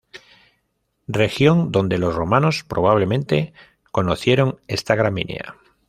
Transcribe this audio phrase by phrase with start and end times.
[1.07, 3.53] Región donde los romanos probablemente
[3.91, 5.55] conocieron esta gramínea.